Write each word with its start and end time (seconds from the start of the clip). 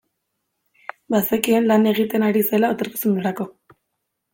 Bazekien 1.17 1.69
lan 1.73 1.87
egiten 1.95 2.29
ari 2.31 2.45
zela 2.51 2.75
etorkizunerako. 2.77 3.53